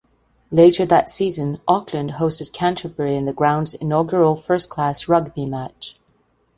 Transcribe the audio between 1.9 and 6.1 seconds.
hosted Canterbury in the ground's inaugural first-class rugby match.